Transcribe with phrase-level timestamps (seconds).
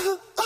[0.00, 0.42] 啊啊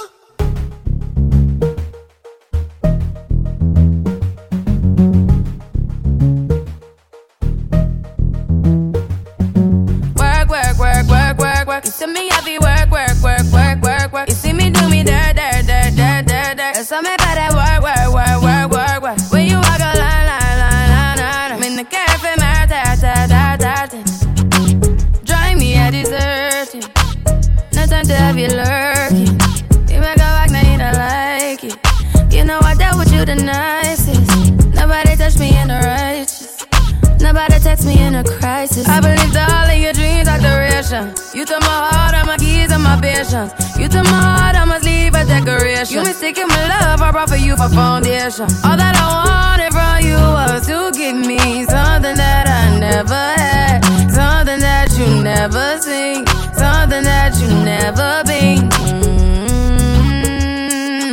[48.34, 48.54] pressure.
[48.66, 53.80] All that I wanted from you was to give me something that I never had,
[54.10, 58.68] something that you never seen, something that you never been.
[58.90, 59.94] Mm-hmm.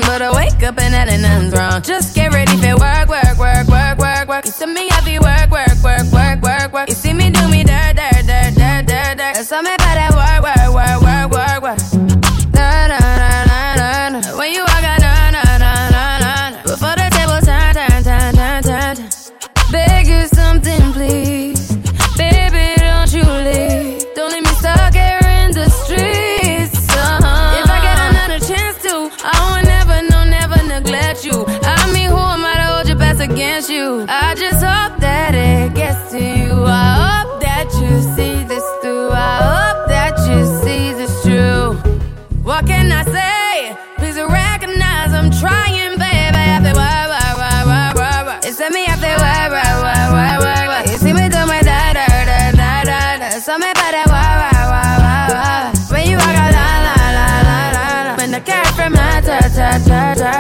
[0.02, 1.82] But I wake up and that nothing's wrong.
[1.82, 4.45] Just get ready for work, work, work, work, work, work.
[4.45, 6.90] You see me, I be work, work, work, work, work, work.
[6.90, 7.60] You see me do me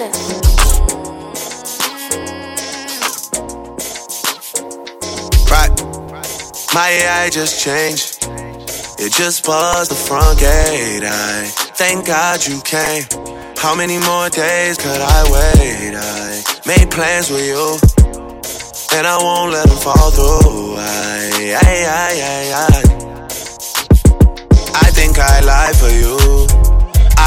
[0.00, 0.08] Right,
[6.72, 8.24] my AI just changed.
[8.98, 11.02] It just buzzed the front gate.
[11.04, 11.44] I
[11.76, 13.04] thank God you came.
[13.58, 15.94] How many more days could I wait?
[15.94, 17.76] I made plans with you,
[18.96, 20.76] and I won't let them fall through.
[20.78, 22.82] I, I, I, I, I.
[24.76, 26.59] I think I lie for you.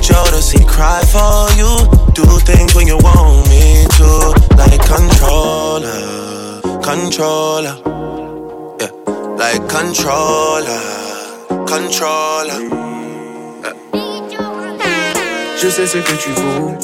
[0.00, 1.72] Jodeci cry for you.
[2.14, 4.34] Do things when you want me to.
[4.56, 6.30] Like controller
[6.82, 7.76] controller.
[8.80, 8.90] Yeah,
[9.38, 10.82] like controller,
[11.66, 12.58] controller.
[15.56, 16.74] Je sais ce que tu vaux.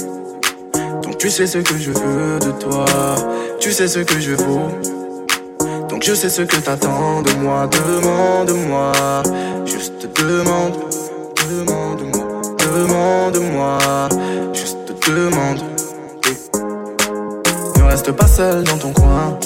[1.02, 2.84] Donc tu sais ce que je veux de toi.
[3.58, 4.70] Tu sais ce que je vaux.
[5.88, 7.66] Donc je sais ce que t'attends de moi.
[7.66, 8.92] Demande-moi
[9.64, 10.74] Juste demande,
[12.76, 13.78] demande-moi.
[14.52, 14.76] Juste
[15.06, 15.60] demande.
[17.76, 19.38] Ne reste pas seul dans ton coin.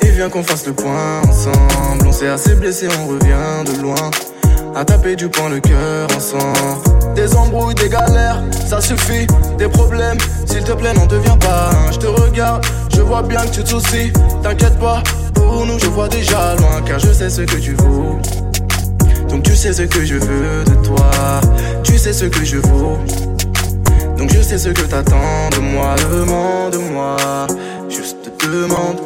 [0.00, 2.06] Et viens qu'on fasse le point ensemble.
[2.06, 4.10] On s'est assez blessé, on revient de loin.
[4.76, 7.14] À taper du poing le cœur ensemble.
[7.14, 9.26] Des embrouilles, des galères, ça suffit.
[9.58, 12.64] Des problèmes, s'il te plaît, n'en deviens pas Je te regarde,
[12.94, 14.12] je vois bien que tu te soucies.
[14.42, 15.02] T'inquiète pas,
[15.34, 16.82] pour nous, je vois déjà loin.
[16.84, 18.18] Car je sais ce que tu vaux.
[19.28, 21.10] Donc tu sais ce que je veux de toi.
[21.82, 22.98] Tu sais ce que je vaux.
[24.16, 25.94] Donc je sais ce que t'attends de moi.
[26.10, 27.16] Demande-moi,
[27.88, 29.00] juste demande,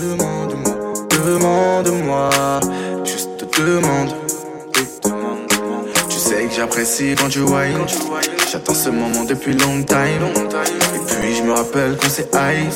[0.00, 2.30] demande-moi, demande-moi,
[3.04, 4.12] juste demande
[6.62, 7.86] j'apprécie quand tu whine.
[8.50, 10.22] J'attends ce moment depuis long time.
[10.94, 12.68] Et puis je me rappelle qu'on s'est high.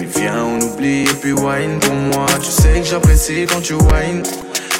[0.00, 2.26] Mais viens, on oublie et puis wine pour moi.
[2.40, 4.22] Tu sais que j'apprécie quand tu whine.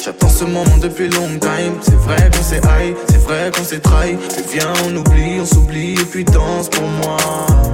[0.05, 1.73] J'attends ce moment depuis long time.
[1.81, 4.19] C'est vrai qu'on s'est high, c'est vrai qu'on s'est trahi.
[4.37, 7.17] Mais viens, on oublie, on s'oublie et puis danse pour moi.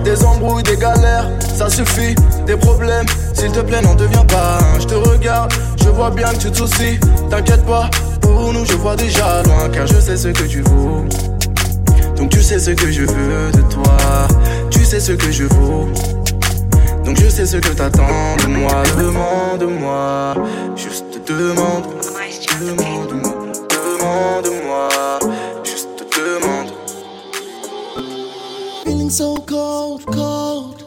[0.04, 2.14] Des embrouilles, des galères, ça suffit.
[2.46, 4.60] Des problèmes, s'il te plaît, n'en deviens pas.
[4.78, 7.00] Je te regarde, je vois bien que tu te soucies.
[7.30, 7.90] T'inquiète pas,
[8.20, 11.04] pour nous, je vois déjà loin, car je sais ce que tu vaux.
[12.16, 13.96] Donc tu sais ce que je veux de toi,
[14.70, 15.88] tu sais ce que je vaux.
[17.04, 20.34] Donc je sais ce que t'attends de moi, demande-moi,
[20.76, 21.84] juste demande,
[22.60, 24.88] demande-moi, demande-moi,
[25.64, 26.72] juste demande.
[28.84, 30.84] Feeling so cold, cold.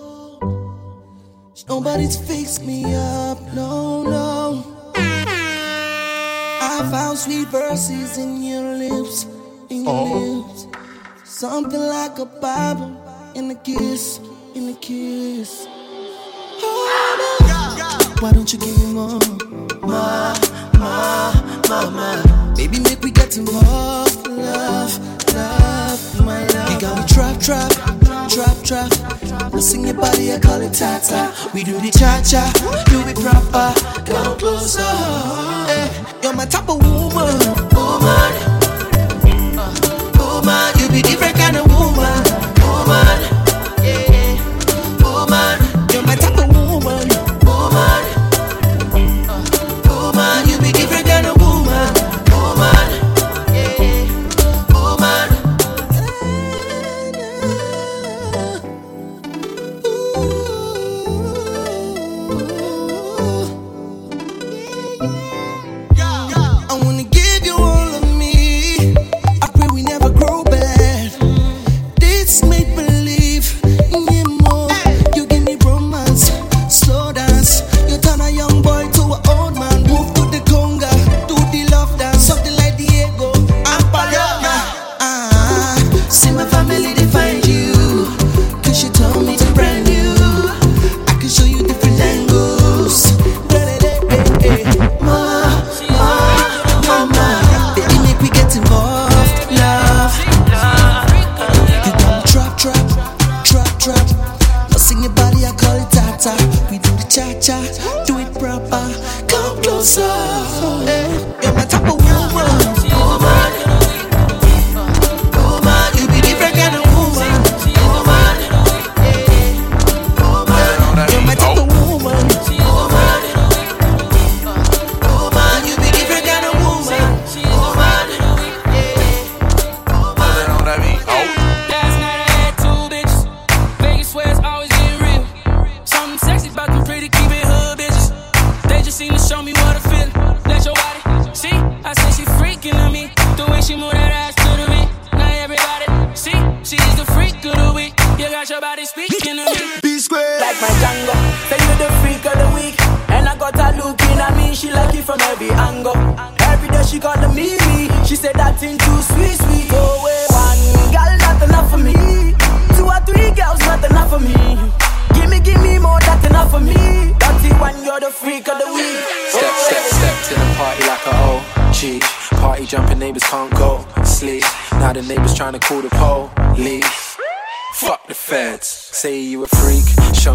[1.67, 4.63] Nobody's fixed me up, no, no.
[4.95, 9.25] I found sweet verses in your lips,
[9.69, 10.43] in your oh.
[10.45, 10.67] lips.
[11.23, 12.91] Something like a Bible
[13.33, 14.19] in a kiss,
[14.53, 15.65] in a kiss.
[16.65, 19.19] Oh, Why don't you give me more,
[19.81, 20.33] more,
[20.83, 22.53] more?
[22.55, 24.93] Baby, make we get involved, love,
[25.33, 26.71] love, my love.
[26.71, 27.71] You got me trap, trap,
[28.29, 29.53] trap, trap.
[29.53, 31.33] I sing your body, I call it tata.
[31.53, 32.43] We do the cha cha,
[32.85, 33.73] do it proper.
[34.05, 35.72] Come closer.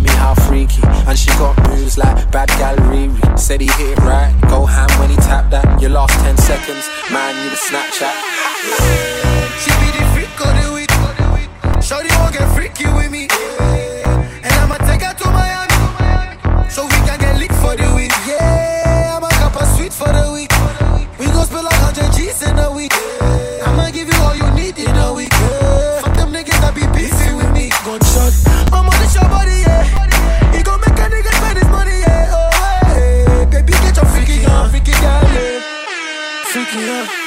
[0.08, 0.82] me how freaky.
[1.06, 3.10] And she got moves like bad gallery.
[3.36, 5.80] Said he hit it right, go ham when he tapped that.
[5.80, 8.16] Your last 10 seconds, man, you the Snapchat.
[9.62, 10.92] She be the freak of the week.
[11.82, 13.28] Show the world get freaky with me.
[14.44, 16.70] And I'ma take her to Miami.
[16.70, 18.12] So we can get lit for the week.
[18.26, 20.52] Yeah, I'ma cup a sweet for the week.
[21.18, 22.57] We gon' spill like 100 G's in
[36.78, 37.17] Freaky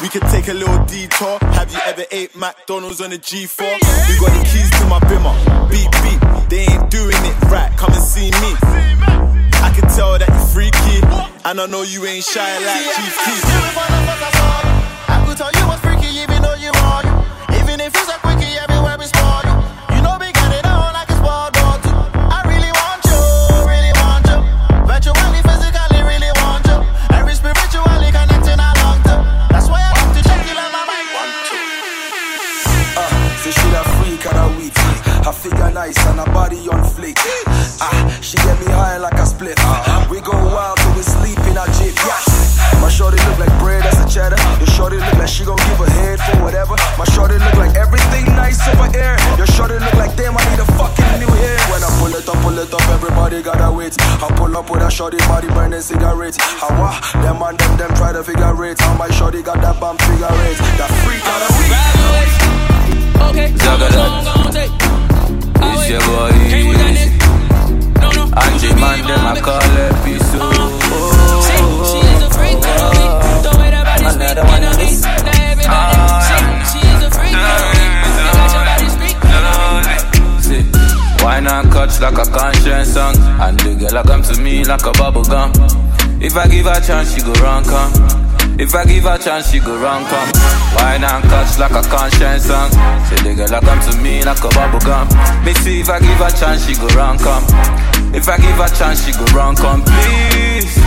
[0.00, 1.38] We could take a little detour.
[1.40, 3.58] Have you ever ate McDonald's on a G4?
[3.58, 5.34] We got the keys to my bimmer.
[5.68, 7.76] Beep beep, they ain't doing it right.
[7.76, 8.54] Come and see me.
[9.62, 11.02] I can tell that you're freaky,
[11.44, 14.61] and I know you ain't shy like Chief Keef.
[54.62, 56.36] Up with a shorty body burning cigarette.
[56.38, 58.80] How ah, them and them them try to figure it.
[58.80, 60.58] How my shorty got that bomb figure it.
[60.78, 61.70] That freak on a week.
[61.72, 62.30] Grab your.
[63.28, 64.70] Okay, how much long take?
[65.64, 67.10] It's your boy Came with that Easy.
[67.10, 68.02] nigga.
[68.02, 69.42] No, no, you Angie man, them my I bitch.
[69.42, 70.38] call her Piso.
[70.38, 71.31] See,
[86.22, 87.92] If I give her a chance, she go run come.
[88.58, 90.30] If I give her a chance, she go run come.
[90.76, 92.70] Wine and catch like a conscience song.
[93.10, 95.08] Say the girl come to me like a bubble gum.
[95.44, 97.42] Me see if I give her a chance, she go run come.
[98.14, 99.82] If I give her a chance, she go run come.
[99.82, 100.78] Please,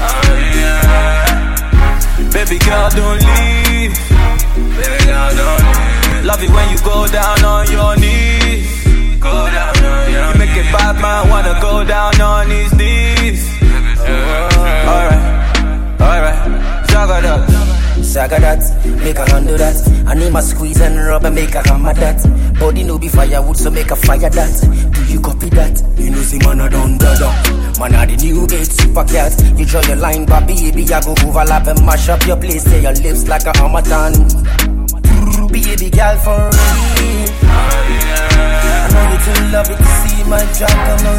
[0.00, 2.32] oh yeah.
[2.32, 3.92] Baby girl, don't leave.
[4.80, 6.24] Baby girl, don't leave.
[6.24, 8.64] Love it when you go down on your knees.
[9.20, 13.59] Go down on your You make a bad man wanna go down on his knees.
[14.88, 16.88] Alright, alright.
[16.88, 17.50] Juggle up.
[18.04, 18.62] Saga that,
[19.04, 19.76] make a handle that.
[20.06, 22.18] I need my squeeze and rub and make a hammer that.
[22.58, 24.92] Body no be firewood, so make a fire that.
[24.94, 25.80] Do you copy that?
[25.96, 27.30] You know, see man, I don't dada.
[27.78, 29.32] Man, I the new age super cat.
[29.56, 32.64] You draw your line, but baby, I go overlap and mash up your place.
[32.64, 34.12] Say your lips like a harmattan.
[35.52, 37.30] Baby girl, for real.
[37.46, 41.14] I know you too love it to see my drop on my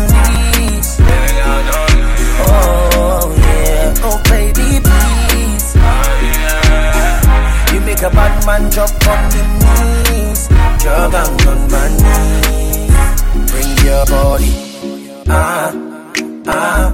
[0.60, 2.11] knees.
[2.48, 3.93] Oh, yeah.
[4.07, 5.75] Oh, baby, please.
[7.74, 10.48] You make a bad man drop on the knees.
[10.81, 13.51] Drop down on my knees.
[13.51, 14.51] Bring your body.
[15.27, 15.71] Ah,
[16.48, 16.88] ah,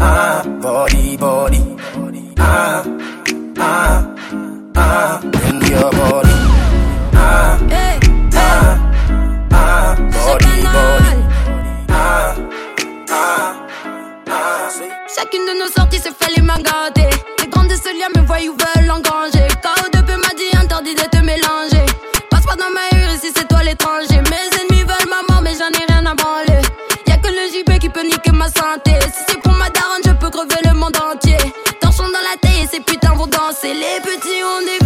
[0.00, 0.42] ah.
[0.62, 1.65] Body, body.
[15.66, 17.10] Nos sorties se fait les mains gâtées.
[17.40, 19.46] Les grands de ce lien me voient veulent engranger.
[19.64, 21.86] KO2P m'a dit interdit de te mélanger.
[22.30, 24.20] Passe pas dans ma rue si c'est toi l'étranger.
[24.30, 26.62] Mes ennemis veulent ma mort, mais j'en ai rien à branler.
[27.06, 28.92] Y'a que le JB qui peut niquer ma santé.
[29.12, 31.38] Si c'est pour ma daronne, je peux crever le monde entier.
[31.80, 33.74] Torchons dans la taille et ces putains vont danser.
[33.74, 34.85] Les petits ont des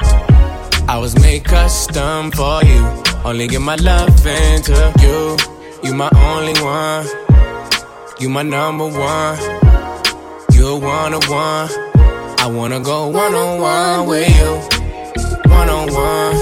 [0.91, 2.83] I was made custom for you.
[3.23, 5.37] Only give my love into you.
[5.85, 7.07] You my only one.
[8.19, 9.37] You my number one.
[10.51, 11.69] You're one on one.
[12.43, 14.51] I wanna go one on one with you.
[15.49, 16.35] One on one.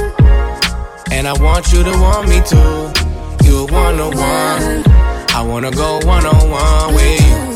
[1.12, 3.47] And I want you to want me too.
[3.47, 4.83] You're one on one.
[5.38, 7.48] I wanna go one on one with you.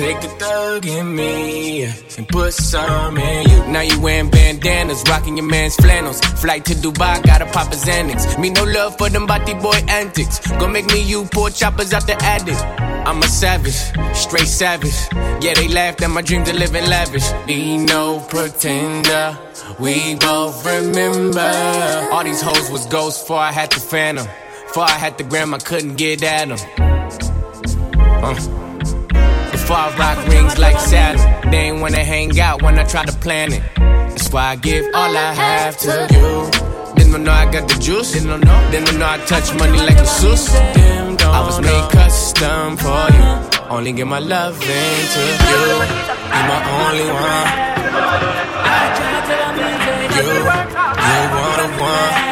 [0.00, 3.58] Take the thug in me and put some in you.
[3.68, 6.22] Now you wearing bandanas, rocking your man's flannels.
[6.40, 8.40] Flight to Dubai, gotta pop his Xanax.
[8.40, 10.38] Me no love for them body boy antics.
[10.52, 12.56] Gonna make me you poor choppers out the attic.
[13.06, 13.76] I'm a savage,
[14.16, 14.96] straight savage.
[15.44, 17.30] Yeah, they laughed at my dream to live lavish.
[17.46, 19.38] Be no pretender.
[19.78, 22.08] We both remember.
[22.10, 24.26] All these hoes was ghosts before I had to phantom.
[24.68, 26.58] Before I had the gram, I couldn't get at them.
[28.24, 28.69] Uh.
[29.72, 31.50] I rock rings like Saturn.
[31.50, 33.62] They ain't wanna hang out when I try to plan it.
[33.76, 36.94] That's why I give all I have to you.
[36.96, 38.12] Didn't know I got the juice.
[38.12, 38.70] Didn't know.
[38.70, 40.54] Didn't know I touch money like a sus.
[40.54, 43.50] I was made custom for you.
[43.70, 45.66] Only give my love into you.
[46.32, 47.70] You're my only one.
[50.16, 50.60] You, you
[51.62, 52.29] on one.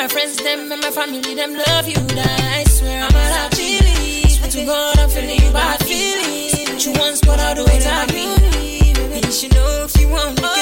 [0.00, 2.00] my friends, them, and my family, them love you.
[2.16, 4.38] That I swear I'm out of feelings.
[4.38, 6.70] Swear to God, I'm feeling bad feelings.
[6.70, 7.86] But you once, but I'll do it.
[7.86, 8.96] I believe.
[8.98, 10.59] And you should know if you want me.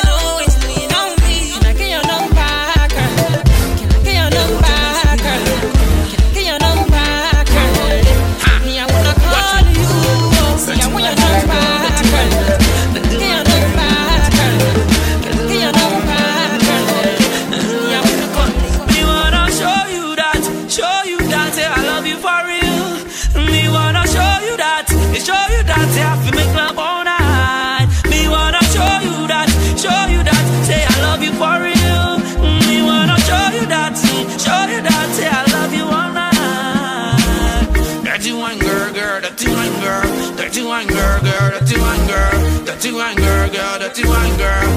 [44.04, 44.67] One girl.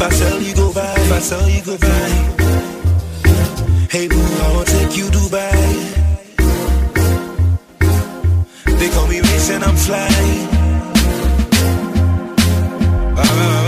[0.00, 2.36] If I tell you go if I tell you goodbye.
[3.90, 5.58] Hey boo, I will take you Dubai.
[8.78, 10.08] They call me rich and I'm fly.
[13.16, 13.67] Uh,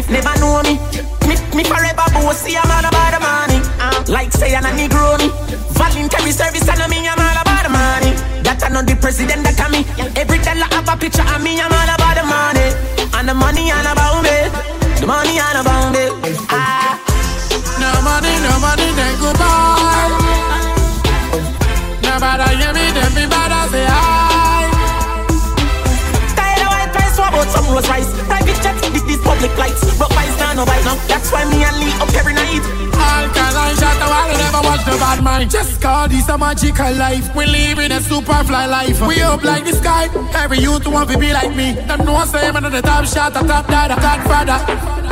[0.00, 0.78] never know me.
[1.28, 3.58] Me, me forever bossy, I'm all about the money.
[3.76, 5.28] Uh, like say I'm a Negroni.
[5.76, 8.12] Voluntary service, and me, I'm all about the money.
[8.42, 9.84] That I know the president that me.
[10.16, 12.68] Every dollar have a picture of me, I'm all about the money.
[13.12, 14.36] And the money all about me.
[15.00, 16.04] The money all about me.
[16.48, 16.96] Ah.
[17.82, 20.12] No money, no money, then goodbye.
[22.02, 24.70] Nobody hear me, then be bad as say hi.
[26.36, 28.10] Tired of white price, what about some Rolls Royce?
[28.26, 29.81] Private jet, this, this public lights.
[30.62, 31.08] But vice now, no vice now.
[31.10, 32.62] That's why me and Lee up every night.
[32.94, 35.50] Alkaline shot oh, a wall, never watch the bad mind.
[35.50, 37.34] Just call this a magical life.
[37.34, 39.00] We live in a super fly life.
[39.02, 40.06] We up like the sky.
[40.38, 41.72] Every youth want to be like me.
[41.72, 44.58] Them know say man on the top shot, a top dada, top father.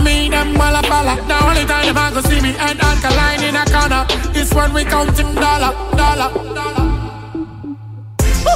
[0.04, 1.18] Me them walla falla.
[1.26, 4.06] The only time them a go see me and alkaline in a corner.
[4.32, 6.86] This one we counting dollar, dollar, dollar.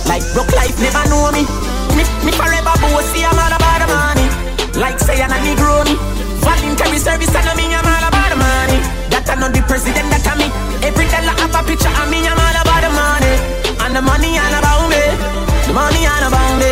[0.07, 1.43] Like broke life never know me.
[1.99, 4.27] Me, me forever bossy, I'm all about the money.
[4.79, 6.24] Like say I'm a Negroni.
[6.43, 8.79] Voluntary service, and me, I'm all about the money.
[9.13, 10.49] That I know the president that I me.
[10.83, 13.35] Every dollar have a picture of me, I'm all about the money.
[13.85, 15.03] And the money all about me.
[15.69, 16.71] The money all about me.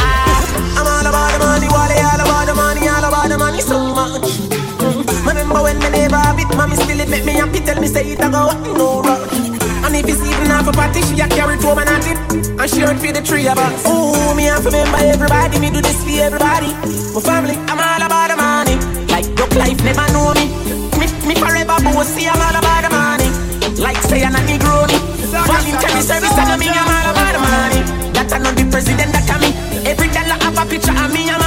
[0.00, 3.60] Ah, I'm all about the money, they all about the money, all about the money
[3.60, 4.28] so much.
[4.82, 5.06] Mm.
[5.26, 8.04] Remember when me never have it, mommy still it make me happy, tell me say
[8.04, 9.32] it a go no rush.
[9.84, 12.18] And if it's even half a party, she a carry two man at it.
[12.60, 13.86] And she hurt for the three of us.
[13.86, 16.72] Ooh, me have to remember everybody, me do this for everybody.
[17.12, 17.93] My family, I'm all
[19.56, 20.50] life never know me.
[20.98, 23.28] Me, me forever bossy, I'm all about the money.
[23.80, 24.98] Like say I'm a Negroni.
[25.30, 27.80] Voluntary service, and me, I'm all about the money.
[28.14, 29.50] That I know the president that come me.
[29.86, 31.43] Every dollar have a picture of me, I'm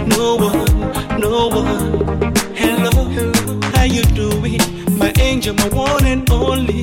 [0.09, 2.35] no one, no one.
[2.55, 2.93] Hello,
[3.75, 4.61] how you doing?
[4.99, 6.83] My angel, my one and only.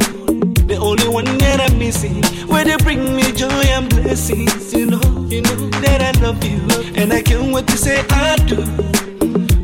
[0.77, 2.23] Only one that I'm missing.
[2.47, 4.73] Where they bring me joy and blessings.
[4.73, 6.59] You know, you know that I love you.
[6.95, 8.63] And I can't wait to say I do.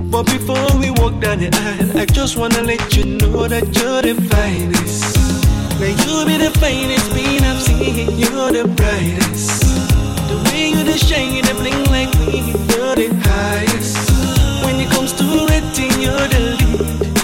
[0.09, 4.01] But before we walk down the aisle, I just wanna let you know that you're
[4.01, 5.17] the finest.
[5.79, 8.17] Now you be the finest being I've seen.
[8.17, 9.61] You're the brightest.
[10.29, 12.53] The way you the shine, you the bling like me.
[12.73, 13.97] You're the highest.
[14.63, 17.22] When it comes to rating, you're the lead.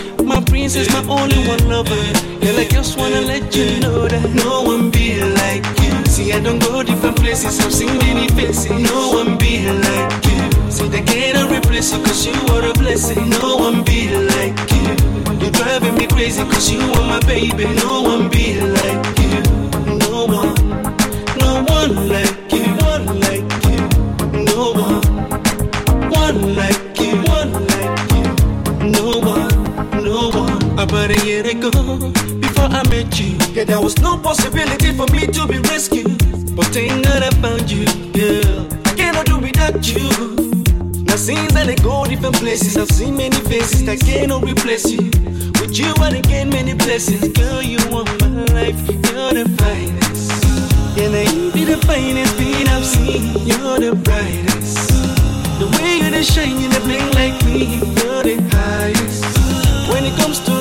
[0.70, 1.96] My princess, my only one lover.
[2.42, 6.06] Girl, I just wanna let you know that no one be like you.
[6.06, 8.70] See, I don't go different places, I've seen many faces.
[8.70, 10.70] No one be like you.
[10.72, 13.32] See, they can't replace you cause you are a blessing.
[13.42, 15.42] No one be like you.
[15.42, 17.66] You're driving me crazy cause you are my baby.
[17.82, 19.19] No one be like you.
[32.80, 36.16] I met you, yeah, there was no possibility for me to be rescued.
[36.56, 38.68] But thank God I found you, girl.
[38.86, 40.08] I cannot do without you.
[41.04, 45.12] Now since I go different places, I've seen many faces that cannot replace you.
[45.60, 47.62] With you, I gain many blessings, girl.
[47.62, 50.32] You are my life, you're the finest.
[50.96, 53.46] Yeah, you be the finest being I've seen.
[53.46, 54.88] You're the brightest.
[55.60, 57.76] The way you the shine, you the bling like me.
[58.00, 59.26] You're the highest.
[59.92, 60.59] When it comes to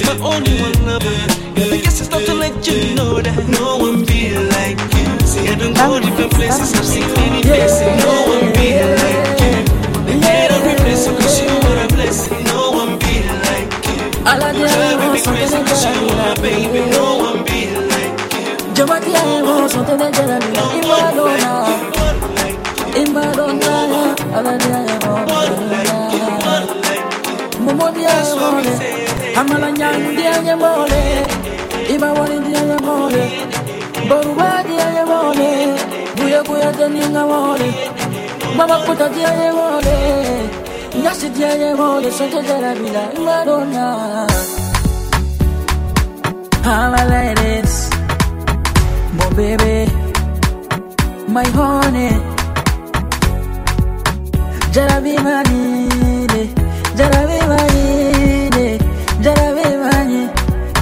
[0.00, 1.18] My only one lover.
[1.56, 5.06] I guess it's time to let you know that no one be like you.
[5.26, 7.92] See, I don't go different places, I've seen many faces.
[8.04, 8.68] No one be
[9.02, 9.54] like you.
[10.06, 12.44] They can't replace you 'cause you are a blessing.
[12.44, 13.14] No one be
[13.46, 14.00] like you.
[14.58, 16.80] You driving me crazy 'cause you are my baby.
[16.96, 17.60] No one be
[17.92, 18.74] like you.
[18.76, 21.52] Yo batía en sonte de Jeremy Imbadona
[22.96, 23.74] Imbadona
[24.36, 27.11] Aladia Momo dia mole Amala nyang dia mole
[32.52, 33.24] Dia mole
[34.08, 35.52] Boruba dia mole
[36.78, 37.68] teninga mole
[39.14, 39.96] dia mole
[41.34, 43.86] dia mole sonte de la vida Imbadona
[46.64, 47.92] All my ladies
[49.12, 49.92] my baby,
[51.28, 52.10] my honey.
[54.72, 56.44] Jarabi manine,
[56.96, 58.78] jarabe bayine
[59.24, 60.22] jarabe bayi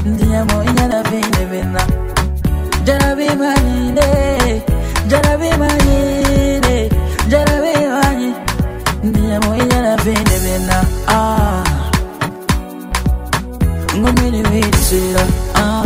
[0.07, 1.83] ndiyamo inyana bine bena
[2.87, 4.07] jarabe bayine
[5.11, 6.89] jarabe bayine
[7.29, 8.29] jarabe bayi
[9.05, 10.77] ndiyamo inyana bine bena
[11.09, 11.65] ah.
[13.97, 15.85] Ngomini witisira ah.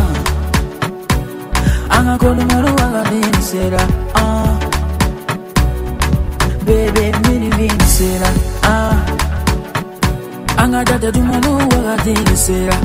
[1.91, 3.81] Angakolumalo wagadinisira
[4.15, 4.55] ah.
[6.67, 8.29] Bebe mini vinisira
[10.75, 12.77] Anga jate dumanu waga vini sera.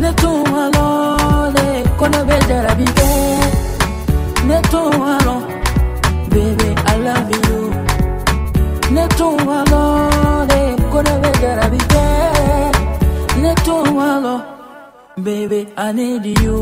[0.00, 0.30] Ne tu
[0.62, 1.66] alone,
[1.98, 3.10] kono be jarabi ke.
[4.48, 4.80] Ne tu
[5.12, 5.46] alone,
[6.32, 7.60] baby, I love you.
[8.94, 10.60] Ne tu alone,
[10.92, 12.06] kono be jarabi ke.
[13.42, 13.76] Ne tu
[14.08, 14.42] alone,
[15.22, 16.58] baby, I need you.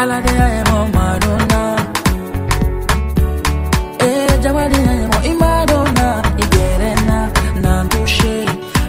[0.00, 1.63] Ala de ayemo Madonna,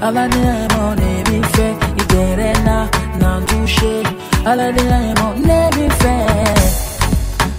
[0.06, 1.68] Ala de ayemo nebife,
[2.02, 2.78] igerena
[3.20, 4.04] nandushe.
[4.46, 6.15] Ala de ayemo nebife.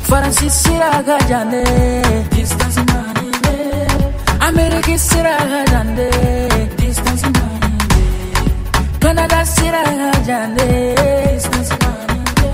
[0.09, 1.65] Faransi sira gajande,
[2.31, 3.57] distance manile.
[4.49, 6.09] America sira gajande,
[6.79, 8.05] distance manile.
[9.01, 10.69] Canada sira gajande,
[11.35, 12.51] distance manile.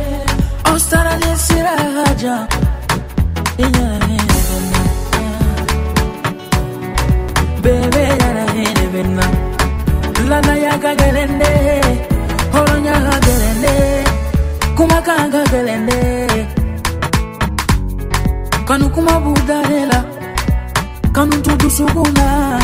[0.73, 2.37] Australia sira gaja,
[3.59, 3.99] yeah,
[7.63, 9.42] Baby, yana hene benna.
[10.29, 11.51] Lana ya gagelende,
[12.53, 14.05] horonya gagelende,
[14.77, 16.01] kumaka gagelende.
[18.67, 20.05] Kanu kuma budarela,
[21.13, 22.59] kanu tudu suguna,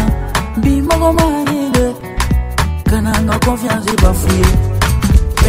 [0.63, 0.81] bi
[1.13, 1.95] manide,
[2.91, 3.13] kana
[3.45, 4.47] confiance bafouye.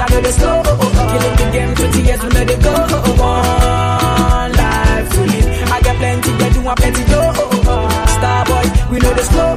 [0.00, 0.62] I know the slow.
[0.62, 2.72] Killing the game, 20 years, we let it go.
[3.18, 5.72] One life to live.
[5.72, 8.06] I got plenty, they do want plenty, oh.
[8.16, 9.56] Star boy, we know the slow.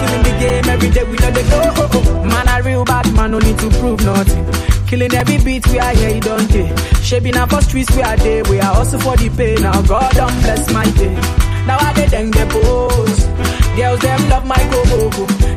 [0.00, 2.24] Killing the game every day, we know the go.
[2.24, 4.44] Man, a real bad man, no need to prove nothing.
[4.86, 6.72] Killing every beat we are here, you don't take.
[7.02, 9.54] Shaping up for streets we are there, we are also for the pay.
[9.56, 11.14] Now God don't bless my day.
[11.66, 13.51] Now I did them the pose.
[13.76, 14.82] Girls them love my go.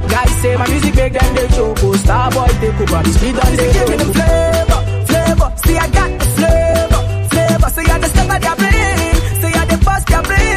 [0.07, 1.78] Guys say my music make them they choke.
[1.97, 5.49] Star boy take over the speed on the give me the flavor, flavor.
[5.63, 7.01] See I got the flavor,
[7.32, 7.70] flavor.
[7.76, 10.39] Say I the step of their brain, say I the bust their brain.
[10.39, 10.54] Say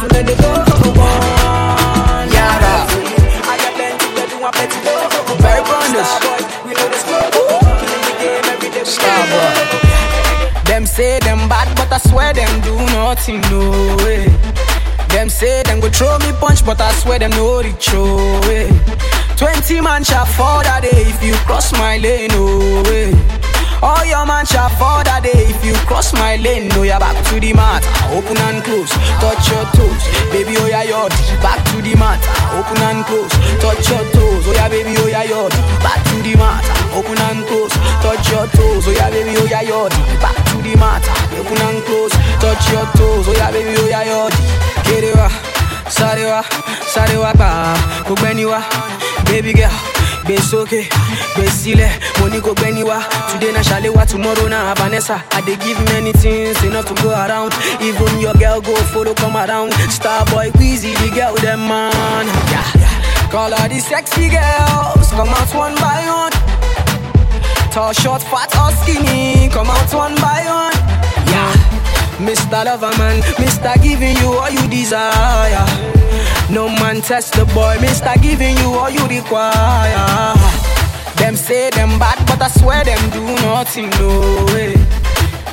[0.00, 0.48] 20 let it go.
[0.96, 1.20] One
[2.32, 3.00] life to
[3.44, 5.34] I got plenty to do, I plenty to go.
[5.44, 6.10] Very bonus.
[6.64, 7.28] We know the slow.
[7.80, 10.64] Killing the game every day, we let it go.
[10.64, 14.24] Them say them bad, but I swear them do nothing, no way.
[15.08, 17.92] Them say them go throw me punch, but I swear them no reach,
[18.48, 18.68] way.
[19.36, 23.39] Twenty man shall fall that day if you cross my lane, oh way.
[23.82, 26.68] All your man shall fall that day if you cross my lane.
[26.76, 27.80] No, you're back to the mat,
[28.12, 30.52] open and close, touch your toes, baby.
[30.60, 31.08] Oh yeah, your
[31.40, 32.20] back to the mat,
[32.52, 34.44] open and close, touch your toes.
[34.44, 34.92] Oh yeah, baby.
[35.00, 35.48] Oh yeah, your
[35.80, 36.60] back to the mat,
[36.92, 37.72] open and close,
[38.04, 38.84] touch your toes.
[38.84, 39.32] Oh yeah, baby.
[39.40, 39.88] Oh yeah, your
[40.20, 41.00] back to the mat,
[41.40, 43.24] open and close, touch your toes.
[43.28, 43.72] Oh yeah, baby.
[43.80, 44.28] Oh yeah, your
[44.84, 45.28] get it wa,
[45.88, 46.44] sáré wa,
[46.84, 48.60] sáré wa wa,
[49.24, 49.99] baby girl.
[50.30, 50.80] Gbé sókè
[51.34, 52.98] gbé sílẹ̀ mo ní kò gbẹ́ni wá
[53.32, 57.52] today na ṣàléwá tomorrow na vanessa i dey give many things enough to go around
[57.82, 62.26] even your girl go follow come around star boy queasy the girl dem man.
[63.30, 66.32] Call all the sexy girls come out one by one
[67.72, 70.76] tall short fat or skinny come out one by one.
[71.26, 71.52] Yeah.
[72.26, 72.62] Mr.
[72.66, 73.74] Loverman, Mr.
[73.82, 75.99] Giving you all you desire.
[76.50, 78.20] No man test the boy, Mr.
[78.20, 80.34] Giving you all you require.
[81.16, 84.74] Them say them bad, but I swear them do nothing, no way.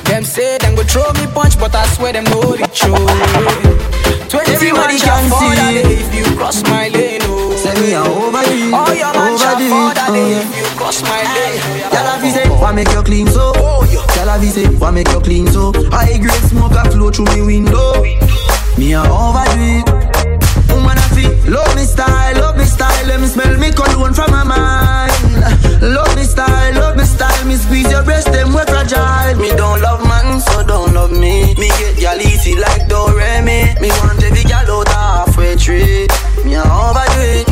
[0.04, 4.54] Them say them go throw me punch, but I swear them no reach, oh way.
[4.54, 5.82] Everybody can see that it.
[5.84, 7.54] day if you cross my lane, oh.
[7.56, 10.40] Say me a over it, All your man over that day uh.
[10.42, 11.90] if you cross my lane.
[11.92, 13.52] Tell her fi say, why make you clean so?
[13.52, 15.72] Tell her fi say, why make you clean so?
[15.92, 18.02] High grade smoke a flow through me window.
[18.76, 20.07] Me a overdo it.
[21.48, 25.82] Love me style, love me style, let me smell me cologne from my mind.
[25.82, 29.34] Love me style, love me style, me squeeze your breast, them we fragile.
[29.40, 31.54] Me don't love man, so don't love me.
[31.54, 33.80] Me get gal easy like Doremi.
[33.80, 36.06] Me want every gal out halfway tree.
[36.44, 37.47] Me a overdo it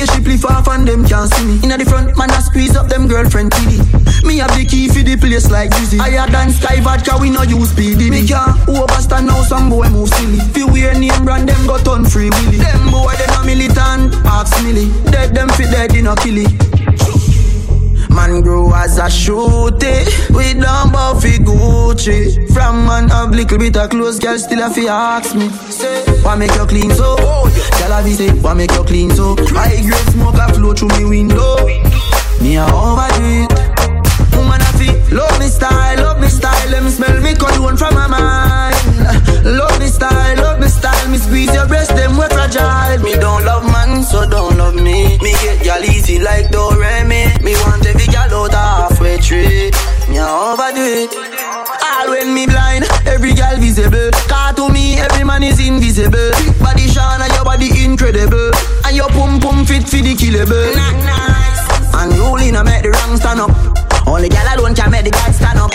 [0.00, 1.60] spaceship lift off and them can't see me.
[1.62, 4.24] Inna the front, man, I squeeze up them girlfriend TD.
[4.24, 5.98] Me have the key for the place like Dizzy.
[5.98, 8.10] Higher than Sky Vodka, we no use PD.
[8.10, 10.38] Me can't overstand now, some boy move silly.
[10.52, 12.58] Fi wear name brand, them got on free willy.
[12.58, 14.88] Them boy, they no militant, ask milly.
[15.10, 16.46] Dead them fi dead, they no killy.
[18.14, 20.06] Man grow as a shooty.
[20.30, 22.52] We don't buffy Gucci.
[22.52, 25.48] From man have little bit of clothes Girl still a fi ask me.
[25.70, 27.16] Say, why make you clean so?
[27.16, 29.36] Girl a fi say, why make you clean so?
[29.50, 31.56] High grade smoke a flow through me window.
[32.40, 33.52] Me a overdo it
[34.34, 36.70] Woman a fi love me style, love me style.
[36.70, 38.76] Let me smell me cologne from my mind.
[39.44, 41.08] Love me style, love me style.
[41.10, 42.98] Me squeeze your breast, them we fragile.
[43.02, 45.18] Me don't love man, so don't love me.
[45.18, 47.99] Me get y'all easy like Doremi Me want every
[48.40, 49.70] out halfway tree.
[50.08, 51.12] Me a overdo it
[51.82, 54.10] All when me blind, every girl visible.
[54.28, 56.30] Car to me, every man is invisible.
[56.40, 58.50] Big body shine and your body incredible.
[58.84, 60.72] And your pum pum fit for the killable.
[61.92, 63.52] And rolling, I make the wrong stand up.
[64.06, 65.72] Only gal alone can make the guys stand up.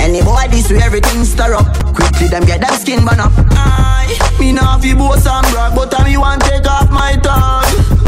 [0.00, 1.94] Any boy this way, everything stir up.
[1.94, 3.32] Quickly them get them skin burn up.
[3.52, 7.99] Aye, me nah fi boast and brag, but I me want take off my tongue.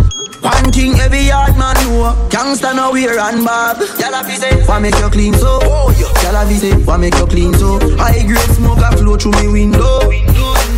[0.42, 3.78] One thing every yard man know Gangsta no wear and bob.
[3.98, 5.60] Y'all fi say Why make you clean so?
[5.62, 7.78] Y'all fi say Why make you clean so?
[7.96, 10.00] High grade smoke a flow through me window.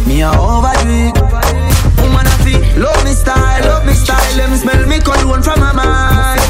[0.04, 1.16] Me a overdo it
[1.96, 4.36] Woman a fi Love me style Love me style.
[4.36, 6.40] Let me smell me cologne from my mind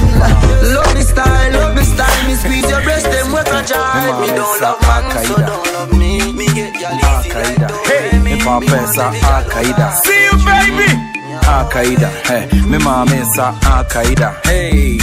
[0.75, 2.27] Love me style Love me style.
[2.27, 6.33] Me squeeze your breast Them we fragile Me don't love man So don't love me.
[6.33, 9.93] Me get y'all easy like Hey, me papa sa Al-Qaeda.
[10.03, 11.14] See you, baby.
[11.47, 14.35] Al-Qaeda, hey, me mama sa Al-Qaeda.
[14.45, 14.99] Hey,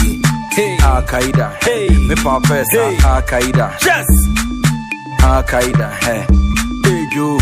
[0.51, 1.55] hey, Al-Qaeda.
[1.63, 3.77] Hey, me papa sa Al-Qaeda.
[3.85, 4.07] Yes,
[5.23, 6.25] Al-Qaeda, hey.
[6.83, 7.37] Hey, you.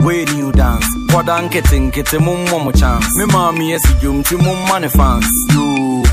[0.00, 0.86] Way new dance.
[1.10, 3.06] Kwada nkete nkete mummo mo chance.
[3.16, 5.26] Me mama yes you ti mumma ne fans.
[5.50, 6.04] You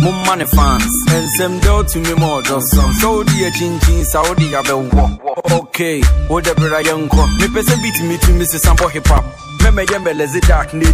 [0.00, 1.04] mumma ne fans.
[1.10, 2.92] Ensem do to me more just some.
[2.94, 5.18] So di a chin chin Saudi abewo.
[5.60, 7.26] Okay, wo de bra yanko.
[7.38, 9.24] Me pese beat me to me se sample hip hop.
[9.62, 10.86] Me me yembe lezi dark ne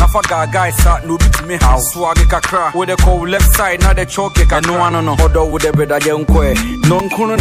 [0.00, 0.06] Uh, to me pow.
[0.06, 1.78] Na fa ga guy start no beat me how.
[1.78, 2.74] Swag kakra.
[2.74, 4.66] Wo de call left side na de choke kakra.
[4.66, 5.12] No one no.
[5.12, 6.54] Odo wo de bra yanko e.
[6.88, 7.36] No nkuno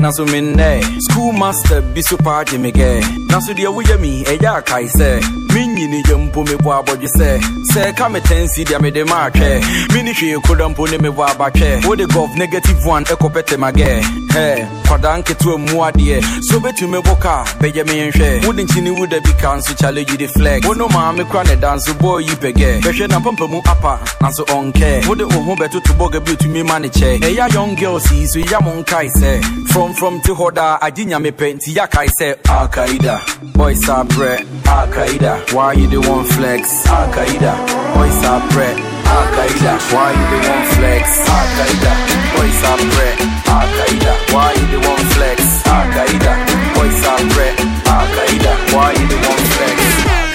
[0.00, 0.82] na so me ne.
[1.00, 3.00] School master bi so party me ge.
[3.28, 5.20] Na so de wo ye mi kai se.
[5.52, 7.40] Me nyini ye mpo me bo abodwe se.
[7.64, 9.60] Se ka me tensi dia me de ma hwe.
[9.92, 11.84] Me hwe koda mpo ne me bo abahwe.
[11.86, 14.02] Wo de gov negative one e kopete mage.
[14.32, 16.22] Hey, kwada nketu mu ade.
[16.42, 18.46] So betu me boka be ye me nhwe.
[18.46, 20.66] Wo de nchini wo de bi kan so challenge the flex.
[20.66, 22.80] Wo no ma me kra ne dance boy yi pege.
[22.82, 25.02] Behwe na pampa mu apa na so on care.
[25.06, 27.18] Wo de wo ho beto to boga bi to me man che.
[27.20, 29.40] Hey ya young girl see so ya mon kai se.
[29.72, 33.20] From from to hoda ajinya me penti ya kai se Al Qaeda.
[33.54, 35.52] Boys are bre Al Qaeda.
[35.52, 36.86] Why you the one flex?
[36.86, 37.52] Al Qaeda.
[37.94, 38.68] Boys are bre
[39.06, 39.72] Al Qaeda.
[39.92, 41.04] Why you the one flex?
[41.28, 41.92] Al Qaeda.
[42.36, 43.08] Boys are bre
[43.52, 44.12] Al Qaeda.
[44.32, 45.40] Why you the one flex?
[45.66, 46.32] Al Qaeda.
[46.74, 47.48] Boys are bre
[47.94, 48.52] Al Qaeda.
[48.74, 50.25] Why you the one flex?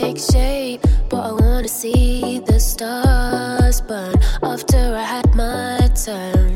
[0.00, 0.80] Take shape.
[1.08, 6.53] But I wanna see the stars burn after I had my turn.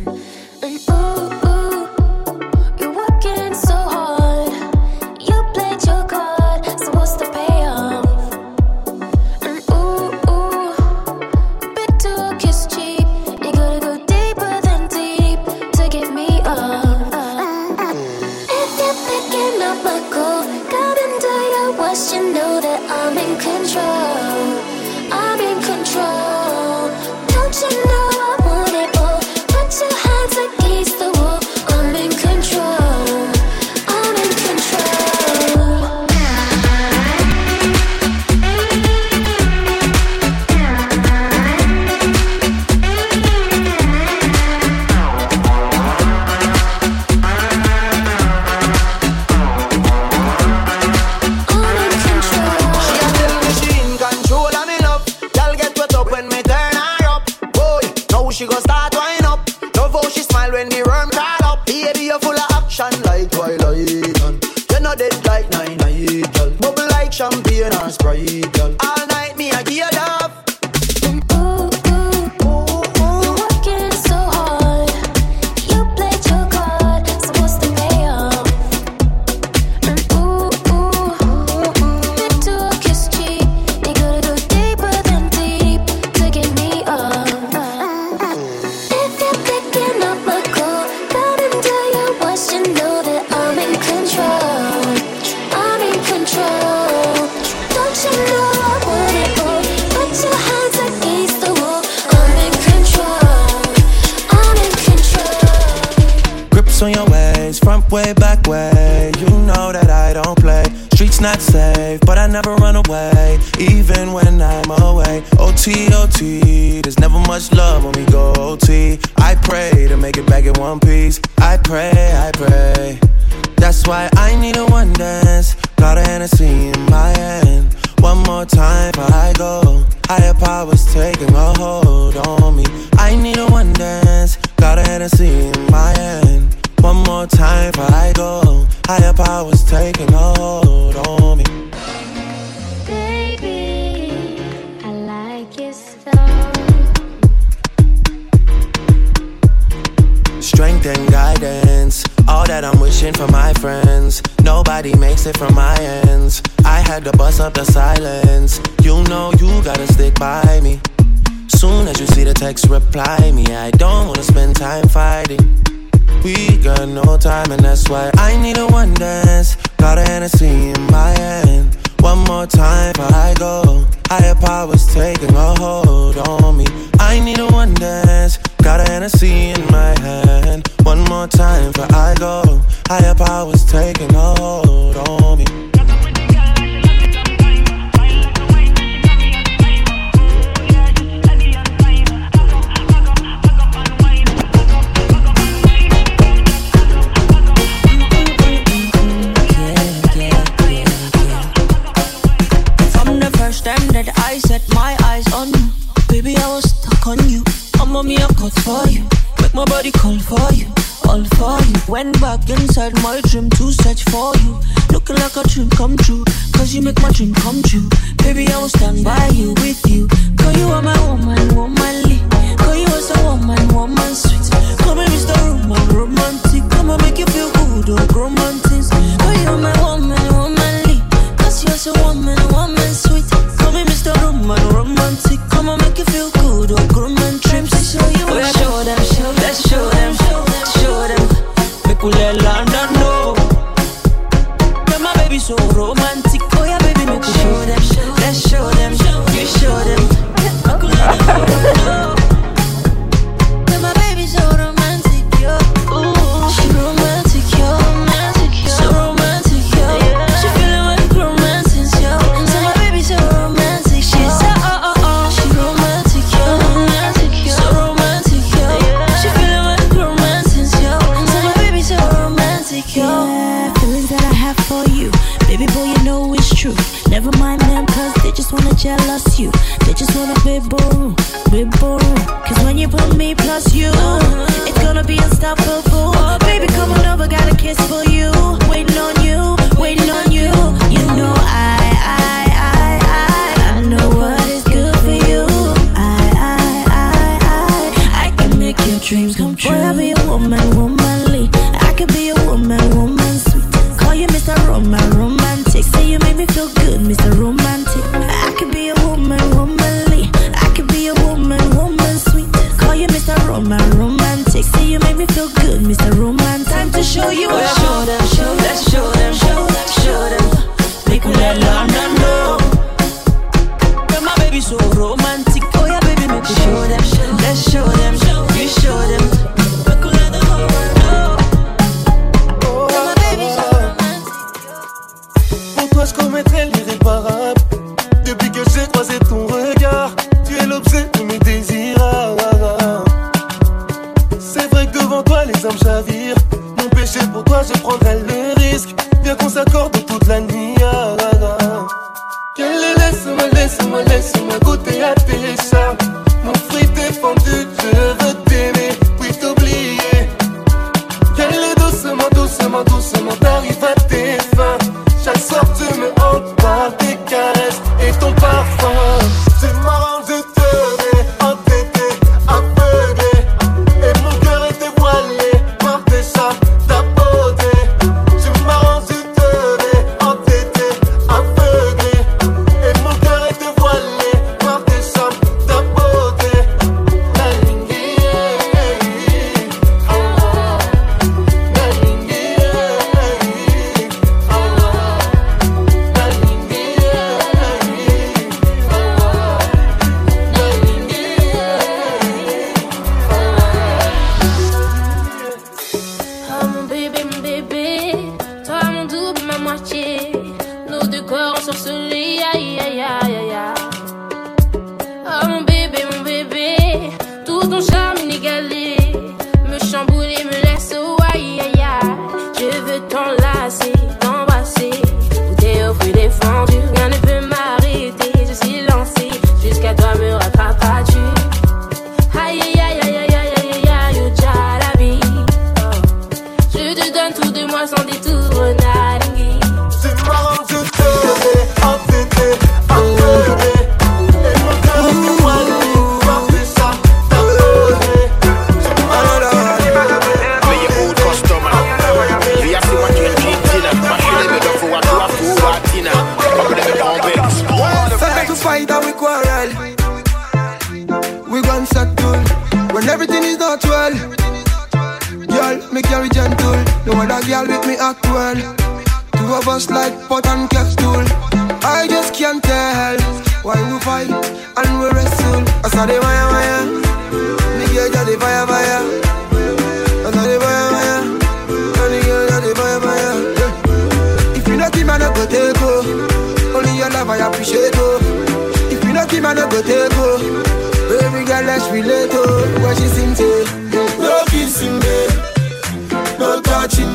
[213.19, 213.48] Inside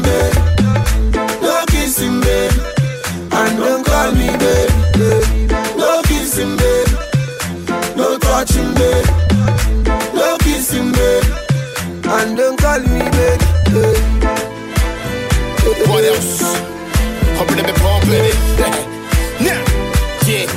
[0.04, 0.36] babe.
[1.42, 2.52] No kissing, babe.
[3.32, 4.72] And don't call me, babe.
[5.00, 5.52] babe.
[5.78, 6.90] No kissing, babe.
[7.98, 9.08] No touching, babe.
[10.14, 11.24] No kissing, babe.
[12.06, 13.42] And don't call me babe.
[13.74, 14.04] babe.
[15.90, 16.42] What else?
[17.38, 18.34] Hoping to be pump baby.
[19.42, 19.62] Now,
[20.28, 20.48] yeah.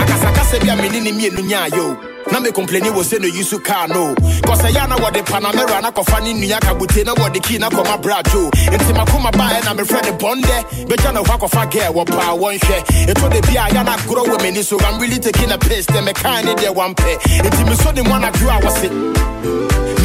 [0.00, 2.15] Akasakasa bi a me ne ne mienu nya yo.
[2.32, 4.14] Na me complain wo say no use car no.
[4.44, 7.96] Cause I na the Panamera na kofa ni nua kabute na the key na koma
[7.98, 8.50] brajo.
[8.70, 10.88] Enti makoma ba na me friend bonde.
[10.88, 13.06] Be jana hwa kofa girl wo pa won hwe.
[13.06, 15.86] Eto de bia ya na grow with me so I'm really taking a piss.
[15.86, 17.16] Them me kind of one pay.
[17.16, 18.92] Enti me so the one I grew I was it.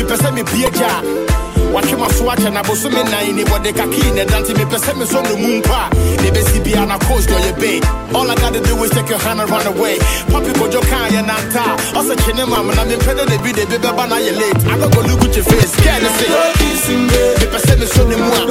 [0.01, 1.30] mepɛ sɛ mebie gya a
[1.73, 5.05] watwe maso akyɛ na boso me nan ni wɔde kakii ne dante mepɛ sɛ me
[5.05, 5.89] sɔ no mu mpo a
[6.21, 7.79] ne bɛsi bia na coast ɔyɛ bay
[8.13, 9.97] all I gotta do is take your hand and run away.
[10.27, 11.63] Papi kojo kaa yɛ nanta
[11.95, 14.61] ɔsɛ kye ne mam na mempɛ dɛ de bi de bi bɛba na yɛ late
[14.67, 16.93] I don't go look at your face kɛ ne se
[17.39, 18.43] mepɛ sɛ me sɔ ne mu a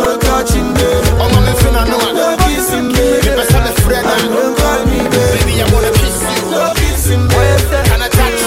[1.20, 2.10] ɔma me fe na no a
[2.40, 4.16] mepɛ sɛ me frɛ da
[5.12, 6.40] baby I wanna kiss you.
[7.10, 8.39] Can I touch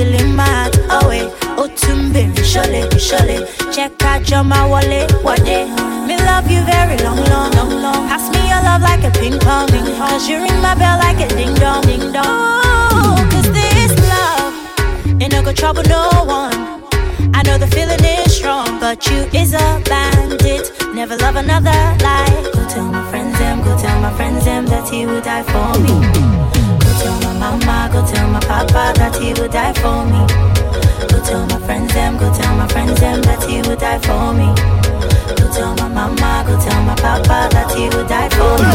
[0.00, 0.78] See him still in my heart.
[0.88, 1.28] Oh, wait.
[1.58, 3.72] Oh, tumbe, shole, shole.
[3.74, 5.66] Check out your my wallet, what day?
[6.06, 8.08] Me love you very long, long, long, long.
[8.08, 10.10] Pass me your love like a ping pong, ping pong.
[10.10, 12.24] Cause you ring my bell like a ding dong, ding dong.
[12.26, 16.80] Oh, cause this love ain't no go trouble no one.
[17.34, 20.72] I know the feeling is strong, but you is a bandit.
[20.94, 22.44] Never love another like.
[22.54, 25.78] Go tell my friends them, go tell my friends them that he would die for
[25.80, 26.59] me.
[27.40, 30.20] Go tell my mama, go tell my papa that he would die for me.
[31.08, 34.34] Go tell my friends them, go tell my friends them that he would die for
[34.36, 34.52] me.
[35.40, 38.68] Go tell my mama, go tell my papa that he would die for me.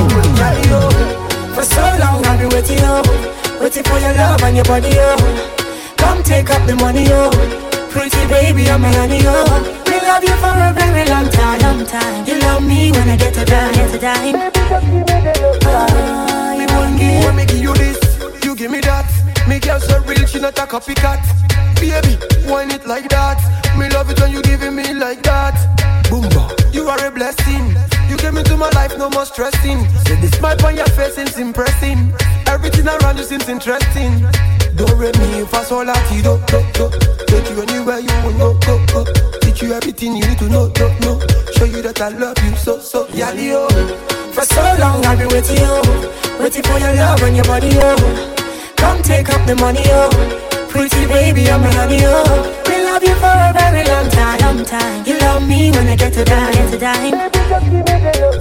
[1.53, 3.05] For so long I've been waiting, oh
[3.61, 5.15] Waiting for your love and your body, oh
[5.95, 7.31] Come take up the money, oh
[7.91, 9.45] Pretty baby, I'm a honey, oh
[9.87, 12.25] We love you for a very long time, long time.
[12.27, 14.51] You love me when I get to die, get to die
[15.63, 16.65] Ah, me?
[16.75, 17.97] One give me give you this,
[18.55, 19.05] you give me that.
[19.47, 21.19] Me girl so real, she not a copycat.
[21.75, 22.15] Baby,
[22.47, 23.39] wine it like that.
[23.77, 25.55] Me love it when you giving me like that.
[26.05, 27.75] Boomba, you are a blessing.
[28.09, 29.79] You came into my life, no more stressing.
[30.05, 32.13] Say the smile on your face seems impressing.
[32.47, 34.23] Everything around you seems interesting.
[34.75, 36.89] Don't rate me I saw like you don't, do, do.
[37.27, 39.39] Take you anywhere you want, go, go, go.
[39.41, 41.19] Teach you everything you need to know, know, know.
[41.57, 43.67] Show you that I love you so, so, yeah, yo.
[44.31, 48.44] For so long I've been waiting, oh Waiting for your love and your body, oh
[48.85, 50.09] Come take up the money, oh
[50.69, 54.61] Pretty baby, I'm a honey, oh We love you for a very long time, long
[54.65, 57.09] time You love me when I get to die, get to die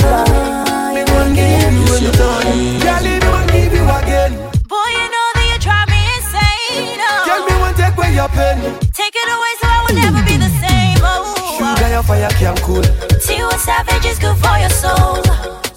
[0.04, 2.80] Ah, me won't give you anything.
[2.84, 4.32] Girl, me won't give you again.
[4.68, 7.00] Boy, you know that you drive me insane.
[7.00, 7.24] Oh.
[7.24, 8.58] Girl, me won't take away your pain.
[8.92, 10.98] Take it away so I will never be the same.
[11.00, 12.84] Oh, Sugar, your fire can cool.
[13.24, 15.22] Tiwa Savage is good for your soul.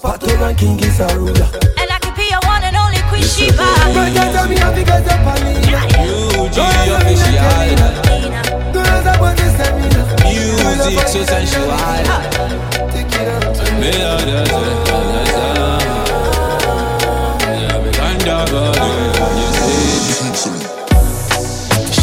[0.02, 1.32] Patton and King is a ruler.
[1.32, 1.87] And I could be
[2.28, 3.56] your one and only Queen Sheba.
[3.94, 5.54] Girl, you tell me how to get up on me.
[6.38, 6.58] UG
[6.96, 7.32] official.
[8.72, 9.88] Girls are what they say me.
[10.28, 11.72] Music so sensual.
[13.80, 14.58] Me a da da
[14.88, 15.68] da da.
[17.48, 18.36] Yeah, me ganda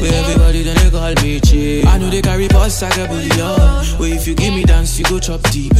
[0.00, 1.86] Where everybody then they call me cheap.
[1.86, 3.84] I know they carry boss like a billion.
[3.98, 5.74] Where if you give me dance, you go chop deep.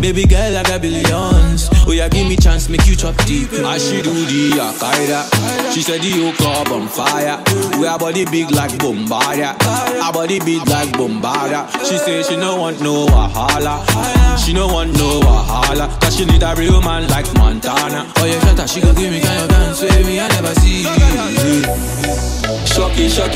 [0.00, 1.68] Baby girl, I got billions.
[1.86, 3.52] Oh yeah, give me chance, make you chop deep.
[3.52, 5.72] I she do the Akaida.
[5.72, 7.42] She said the yoke up on fire.
[7.78, 9.54] We our body big like Bombardia.
[10.02, 11.68] Our body big like Bombardia.
[11.86, 13.84] She say she no want no wahala.
[14.38, 15.88] She no want no wahala.
[16.00, 18.10] Cause she need a real man like Montana.
[18.16, 20.54] Oh yeah, shut up, she go give me kind of dance with me, I never
[20.54, 20.82] see.
[22.66, 23.35] Shocky, shocky,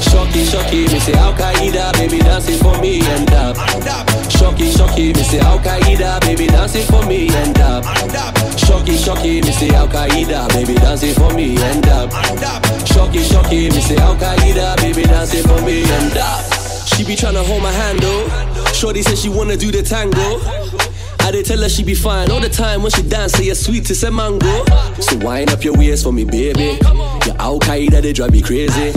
[0.00, 3.56] Shocky, shocky, me say Al Qaeda, baby dancing for me and up.
[4.30, 7.84] Shocky, shocky, me say Al Qaeda, baby dancing for me and up.
[8.58, 12.10] Shocky, shocky, me say Al Qaeda, baby dancing for me and up.
[12.86, 16.44] Shocky, shocky, me say Al Qaeda, baby dancing for me and dab.
[16.86, 18.72] She be tryna hold my hand though.
[18.72, 20.40] Shorty said she wanna do the tango.
[21.30, 23.84] Did tell her she be fine all the time when she dance, say you're sweet
[23.86, 24.64] to say mango.
[25.00, 26.76] So wind up your waist for me, baby.
[27.24, 28.90] Your Al Qaeda, they drive me crazy.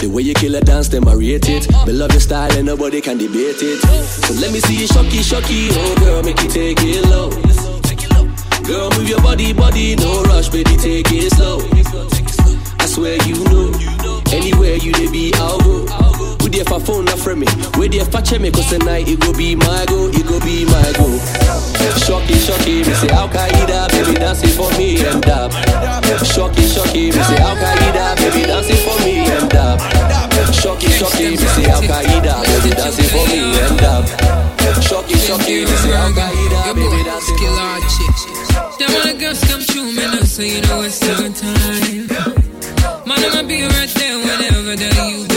[0.00, 1.68] The way you kill a dance, them I rate it.
[1.86, 3.80] Me love your style and nobody can debate it.
[4.24, 5.68] So let me see you shocky, shocky.
[5.72, 7.30] Oh girl, make you take it low.
[8.64, 11.58] Girl, move your body, body, no rush, baby, take it slow.
[12.78, 13.72] I swear you know.
[14.32, 15.89] Anywhere you dey be, I'll go.
[16.50, 17.46] There for phone, not from me.
[17.78, 20.66] We there for check me, cause tonight it go be my go, it go be
[20.66, 21.06] my go.
[22.02, 25.54] Shocky, shocky, me say Al Qaeda, baby dancing for me and dab.
[26.26, 29.78] Shocky, shocky, me say Al Qaeda, baby dancing for me and dab.
[30.50, 34.02] Shocky, shocky, me say Al Qaeda, baby dancing for me and dab.
[34.82, 37.78] Shocky, shocky, me say Al Qaeda, baby dancing for me.
[38.74, 42.10] Them all the girls come true, man, so you know it's your time.
[43.06, 45.29] Man, I'ma be right there whenever that you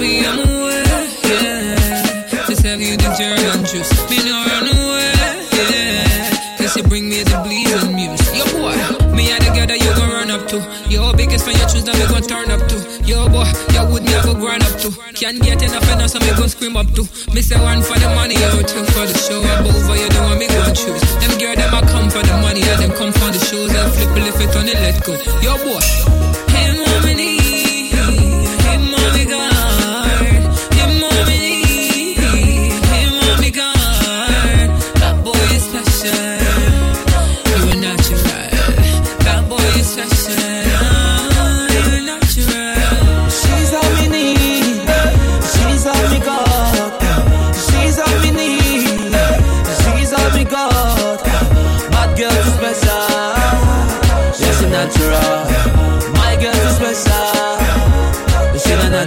[0.00, 0.24] call.
[0.26, 0.82] I'm way,
[1.28, 2.46] yeah.
[2.48, 3.92] Just have you the German juice.
[4.08, 5.12] Me no run away,
[5.52, 6.56] yeah.
[6.56, 8.24] Cause you bring me the bleeding muse.
[8.32, 8.76] Yo, boy,
[9.14, 10.58] me and the girl that you gon' run up to.
[10.88, 12.76] Your biggest fan, you choose that we gon' turn up to.
[13.04, 14.88] Yo, boy, you would me I grind up to.
[15.12, 17.02] Can't get enough enough, so me gon' scream up to.
[17.34, 19.40] Me say one for the money, yo, two for the show.
[19.40, 21.02] I'm over, you know what me gon' choose.
[21.20, 23.72] Them girl, them I come for the money, and them come for the shows.
[23.74, 25.12] And flip it, if it on it, let go.
[25.44, 26.19] Yo, boy.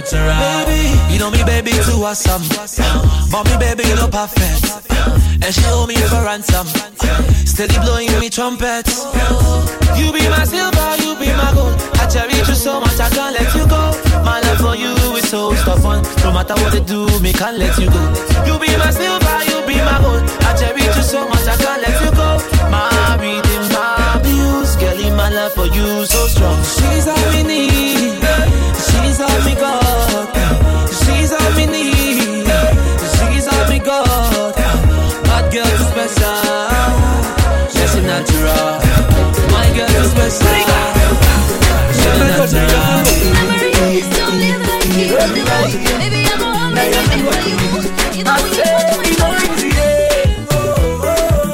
[0.04, 0.64] Natural.
[0.66, 2.42] Baby, you know me, baby, too awesome.
[3.30, 4.88] But me, baby, you know perfect.
[5.42, 6.66] And she hold me for ransom.
[7.46, 9.04] Steady blowing me trumpets.
[9.96, 11.74] You be my silver, you be my gold.
[12.00, 13.92] I cherish you so much, I can't let you go.
[14.24, 16.02] My love for you is so stubborn.
[16.22, 18.02] No matter what they do, me can't let you go.
[18.46, 20.22] You be my silver, you be my gold.
[20.44, 22.38] I cherish you so much, I can't let you go.
[22.70, 23.68] My reading,
[25.16, 26.62] my for you so strong.
[26.62, 28.22] She's all we need.
[28.86, 30.28] She's all we got.
[30.88, 32.46] She's all we need.
[33.14, 34.54] She's all we got.
[35.24, 36.36] Bad girl too special.
[37.74, 38.78] Yes, she natural.
[39.50, 40.54] My girl too special.
[41.98, 43.04] She natural.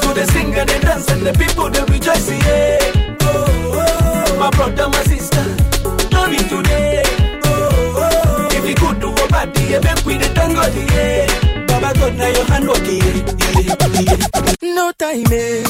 [0.01, 2.80] To the sing and the dance and the people they rejoice, yeah.
[12.11, 12.17] Yeah.
[12.17, 12.81] Now your hand work.
[14.63, 15.63] No time, eh?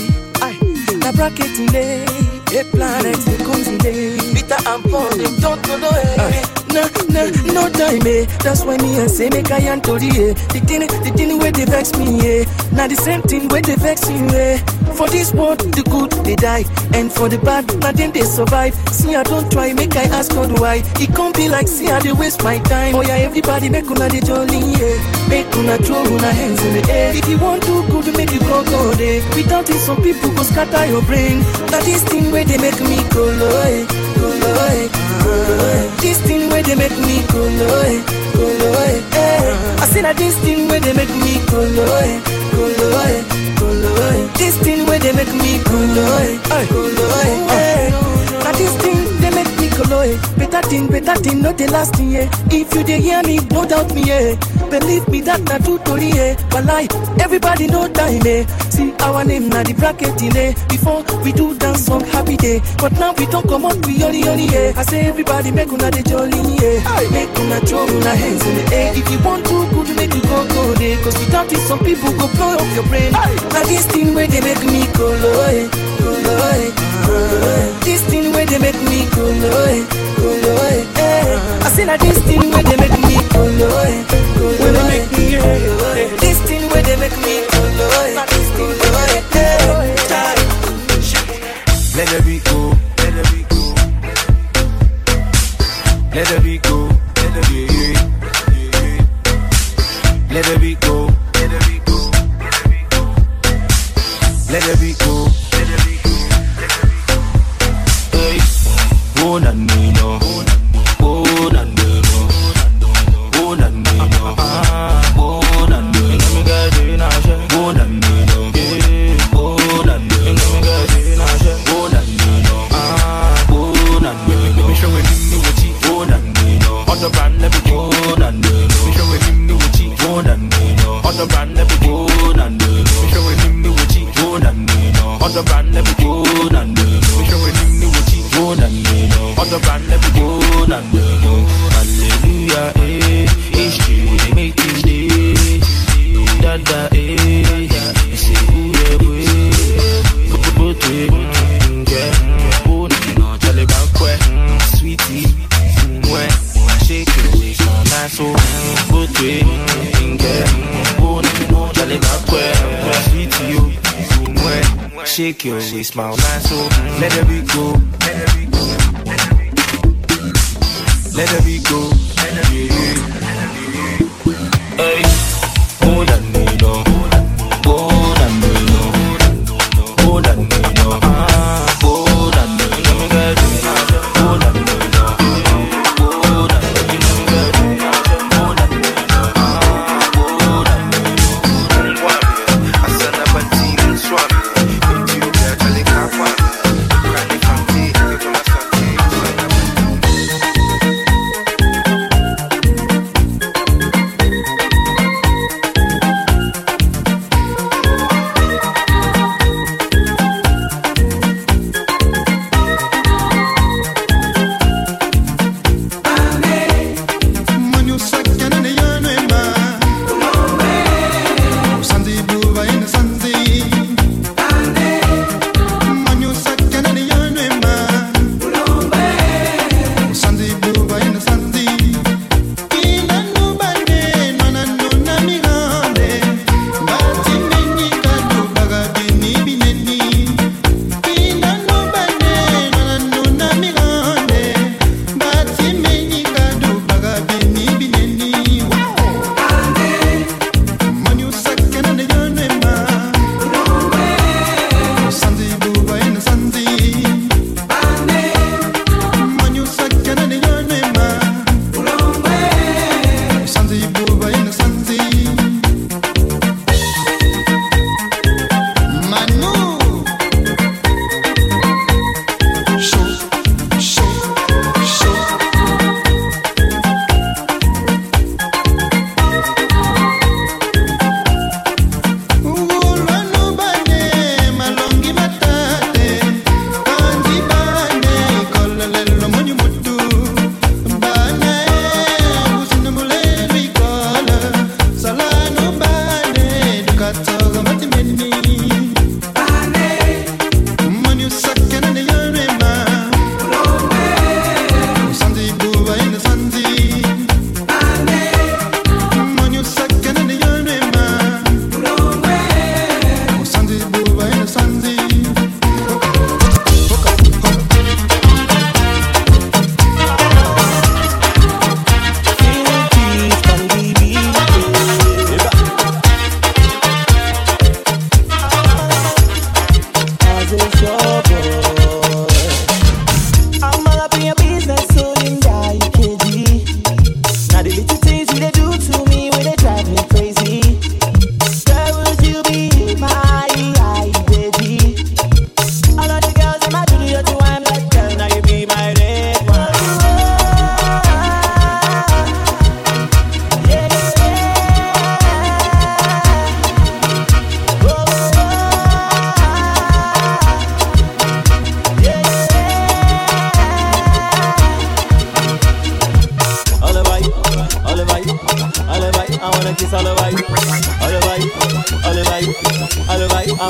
[0.43, 0.59] Aye,
[1.01, 2.39] na bracket delay.
[2.53, 4.16] Eight planets they come today.
[4.34, 6.44] Bitter and poor, them don't go no eh.
[6.70, 8.26] No, no, no time, eh?
[8.44, 10.34] That's why me I say make I and Tori, eh?
[10.55, 12.44] The thing, the thing where they vex me, eh?
[12.72, 14.59] Now the same thing where they vex you, eh?
[14.94, 18.74] For this world, the good they die, and for the bad, now then they survive.
[18.92, 20.82] See, I don't try, make I ask God why.
[21.03, 22.94] It can't be like, see, I they waste my time.
[22.94, 24.94] Oh yeah, everybody make una the jolly, yeah.
[25.28, 27.16] Make una throw una hands in the air.
[27.16, 29.22] If you want to good, make you go go there.
[29.36, 31.40] Without it, some people go scatter your brain.
[31.70, 33.86] Now this thing where they make me go low, eh,
[34.16, 35.96] go low, eh, eh.
[36.01, 38.01] This thing where they make me go low, eh,
[38.34, 39.82] go low, eh, eh.
[39.82, 42.20] I say that this thing where they make me go low, eh,
[42.57, 43.22] go low, eh,
[43.59, 44.26] go low, eh.
[44.38, 46.38] This thing where they make me go low, eh,
[46.70, 47.90] go low, eh, eh.
[48.44, 50.16] Now this thing they make me go low, eh.
[50.51, 52.28] Better thing, better thing, not the last thing, yeah.
[52.51, 54.34] If you dey hear me, no doubt me, yeah.
[54.70, 56.34] Believe me that na true story, eh.
[56.51, 56.90] But like
[57.22, 58.44] everybody know time, eh.
[58.70, 60.55] See our name na the bracket delay.
[60.68, 64.22] Before we do dance song happy day, but now we don't come up we yoli
[64.26, 64.72] yoli, yeah.
[64.74, 66.82] I say everybody make una the jolly, yeah.
[67.14, 68.90] Make una throw una hands in the air.
[68.98, 70.98] If you want to good, make you go go there.
[71.07, 73.12] Cause without it, some people go blow up your brain.
[73.14, 75.70] Now this thing where they make me go low,
[77.84, 79.84] this thing where they make me cool away,
[80.16, 80.86] cool away.
[80.97, 81.66] Eh.
[81.66, 84.55] I say that this thing where they make me cool cool.
[84.61, 85.89] When they make me cool away.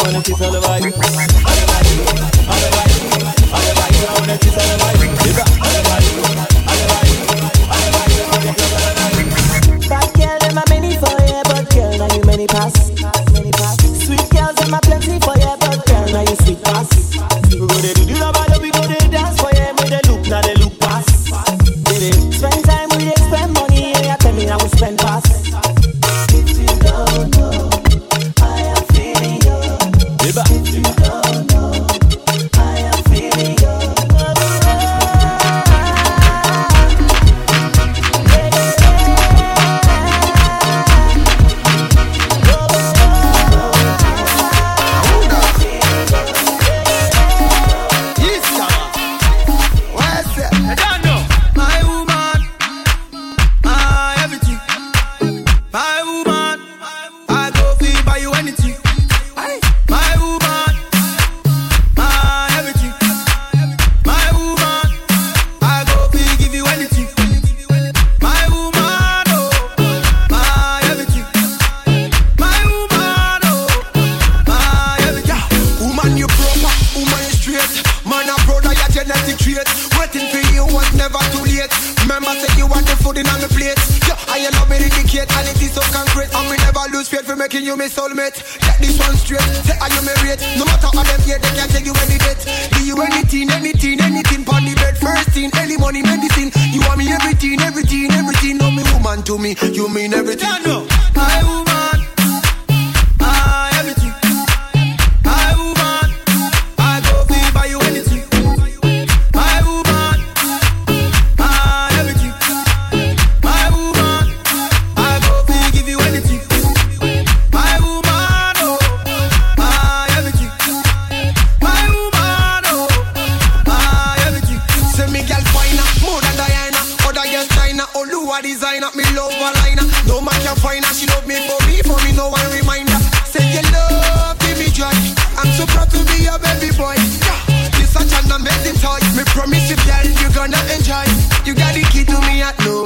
[0.03, 2.30] wanna feel the vibe.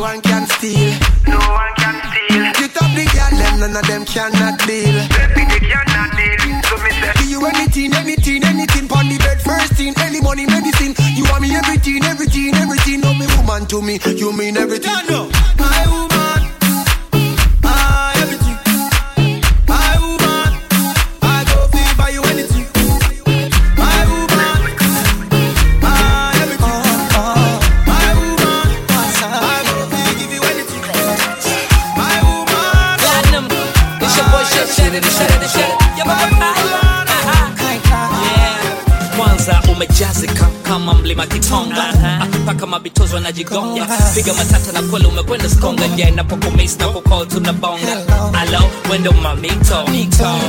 [0.05, 0.93] One can steal.
[1.27, 2.45] No one can steal.
[2.61, 4.97] You top the girl, them none of them cannot deal.
[5.17, 6.41] Baby, they cannot deal.
[6.69, 8.85] So me say, give you anything, anything, anything.
[8.87, 10.93] Pon the bed, first thing, any money, medicine.
[11.17, 13.01] You want me everything, everything, everything.
[13.01, 14.93] No me woman to me, you mean everything.
[14.93, 15.33] My woman,
[41.17, 42.14] my Katonga.
[42.45, 45.89] Mpaka mabitozo wanajigonga piga matata na kweli umekwenda skonga.
[45.89, 47.97] Ja inapokumis na kukol tunabonga
[48.41, 49.77] alo wendo mamito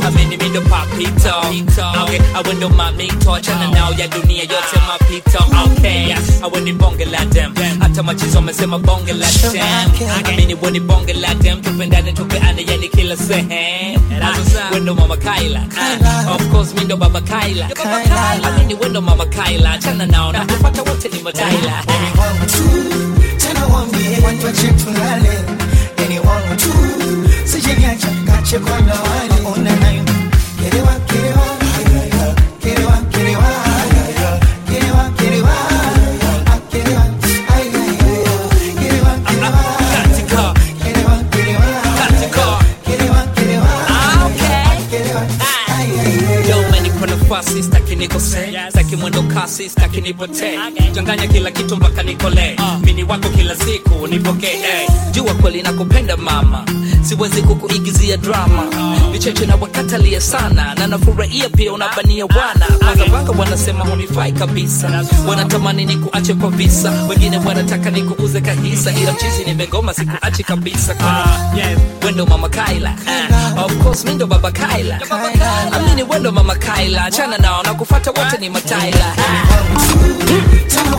[0.08, 1.34] amini mindo papito
[2.04, 7.54] okay awendo mamito achana nao ya dunia yote mapito okay aweni bonge la dem.
[7.80, 9.64] Hata machizo wamesema bonge la dem.
[10.26, 11.62] amini weni bonge la dem.
[11.62, 14.00] Tupendane tupeane yani kila sehemu
[14.74, 15.64] wendo mama kaila
[16.06, 17.70] Ah, of course mindo baba kaila
[18.43, 21.20] amini wendo mama kaila achana nao na kupata wote ni
[27.46, 30.04] sijenyacha kache kwa ndawali ona nayo
[30.64, 31.48] kerewa kerewa
[48.96, 50.02] nikose mwendo kasi sitaki
[50.96, 52.56] changanya kila kitu mpaka nikole.
[52.86, 56.66] Mini wako kila siku nipokee jua kweli nakupenda mama
[57.06, 58.64] siwezi kukuigizia drama.
[59.12, 60.76] Vicheche na wakatalia sana.
[60.76, 65.06] Na nafurahia pia unabania bwana mazabaka wanasema hunifai kabisa.
[65.28, 66.91] Wanatamani ni kuache kwa visa.
[67.10, 68.91] Wengine wanataka ni kuuze kahisa.
[68.91, 70.93] Ila chizi nimegoma sikuachi kabisa.
[70.95, 72.93] Kwani wendo mama kaila.
[73.58, 74.99] Ah, of course mindo baba kaila.
[75.72, 77.12] Amini wendo mama kaila.
[77.12, 79.16] Chana nao na kufata wote ni mataila.
[80.70, 80.95] Tena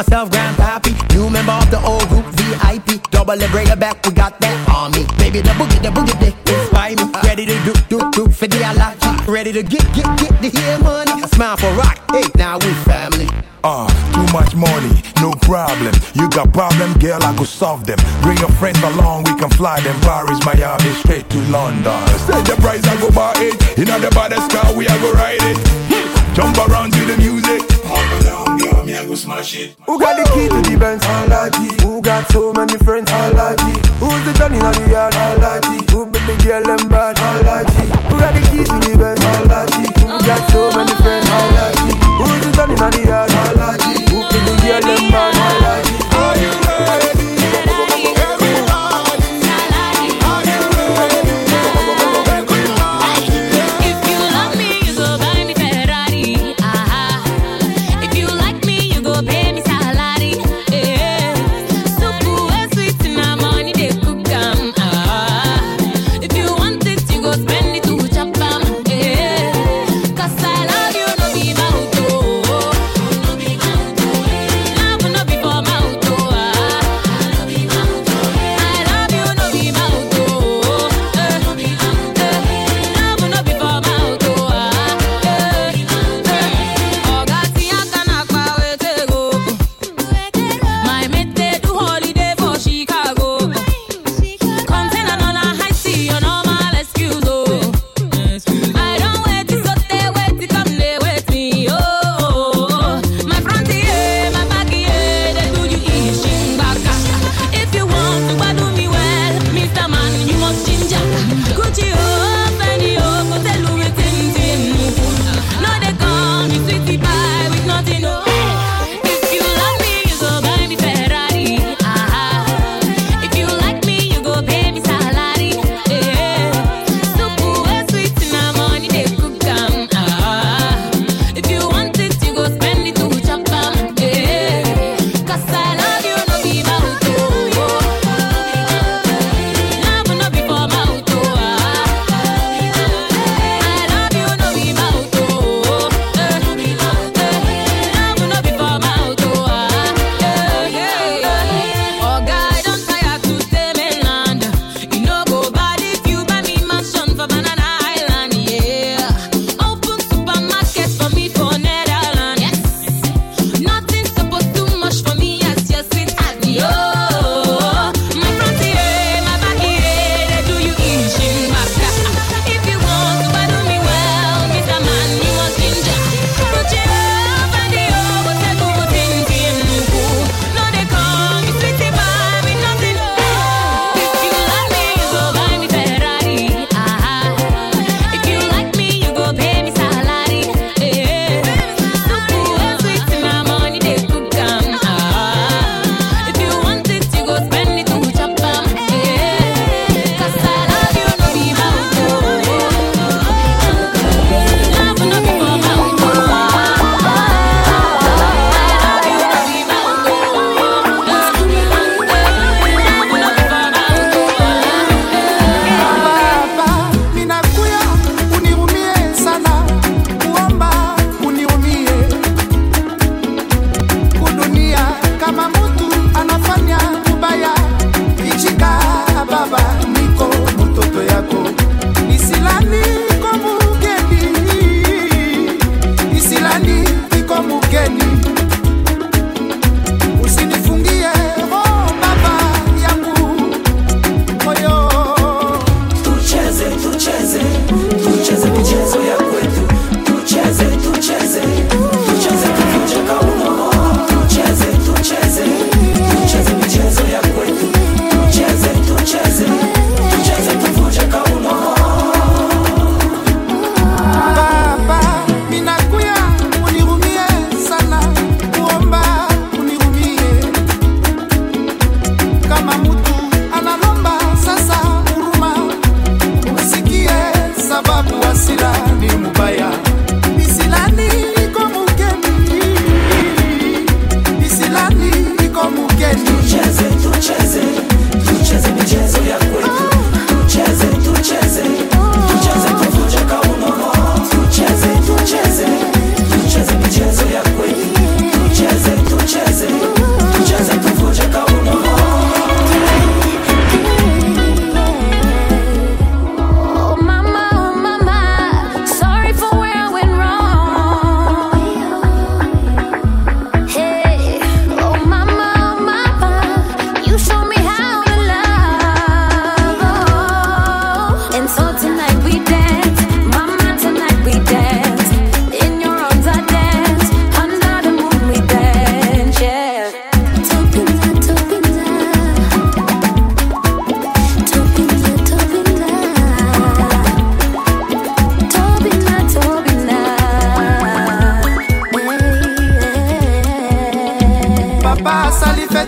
[0.00, 0.92] myself, Grandpappy.
[1.14, 3.02] New member of the old group, VIP.
[3.10, 5.04] Double the break back, we got that army.
[5.20, 7.04] Baby, the boogie, the boogie, they inspire me.
[7.28, 9.12] Ready to do, do, do for the allergy.
[9.30, 11.20] Ready to get, get, get the hair money.
[11.28, 13.28] Smile for rock, hey, now we family.
[13.62, 15.92] Ah, too much money, no problem.
[16.14, 17.98] You got problem, girl, I could solve them.
[18.22, 20.00] Bring your friends along, we can fly them.
[20.00, 22.00] Paris, Miami, straight to London.
[22.24, 23.52] Set the price, I go buy it.
[23.76, 25.58] In the baddest car, we are go ride it.
[26.32, 27.49] Jump around to the music.
[29.10, 29.74] Go smash it.
[29.86, 31.02] Who got the key to the Benz?
[31.02, 31.82] Alaji.
[31.82, 33.10] Who got so many friends?
[33.10, 33.74] Alaji.
[33.98, 35.14] Who's the done in the yard?
[35.14, 35.82] Alaji.
[35.90, 37.16] Who be the girl them bad?
[37.18, 37.90] Alaji.
[38.06, 39.18] Who got the key to the Benz?
[39.18, 39.82] Alaji.
[40.06, 41.26] Who got so many friends?
[41.26, 41.90] Alaji.
[42.22, 43.30] Who's the done in the yard?
[43.34, 43.98] Alaji.
[44.14, 45.34] Who be the girl them bad?
[45.34, 45.89] Alaji.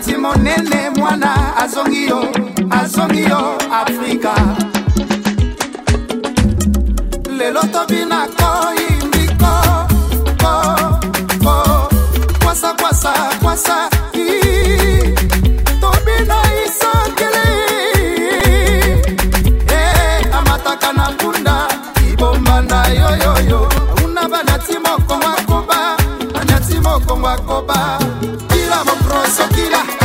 [0.05, 2.21] neti monene mwana azongi yo
[2.69, 4.33] azongi yo afrika.
[7.37, 9.53] Lelo tobina koyimbiko
[10.41, 10.53] ko
[11.43, 11.89] ko
[12.43, 13.89] kwasa kwasa kwasa
[15.81, 17.47] tobina isakeli
[19.67, 21.67] e amataka na mpunda
[22.11, 23.69] ibombanda yoyoyo.
[24.05, 25.97] Una banati mokongo akoba
[26.33, 27.99] banati mokongo akoba
[29.25, 30.02] Shakira